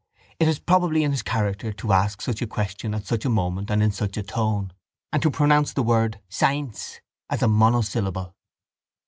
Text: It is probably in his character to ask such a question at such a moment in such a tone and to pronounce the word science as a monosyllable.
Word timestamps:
It 0.39 0.47
is 0.47 0.57
probably 0.57 1.03
in 1.03 1.11
his 1.11 1.21
character 1.21 1.71
to 1.73 1.93
ask 1.93 2.21
such 2.23 2.41
a 2.41 2.47
question 2.47 2.95
at 2.95 3.05
such 3.05 3.23
a 3.23 3.29
moment 3.29 3.69
in 3.69 3.91
such 3.91 4.17
a 4.17 4.23
tone 4.23 4.73
and 5.13 5.21
to 5.21 5.29
pronounce 5.29 5.73
the 5.73 5.83
word 5.83 6.19
science 6.27 7.01
as 7.29 7.43
a 7.43 7.47
monosyllable. 7.47 8.33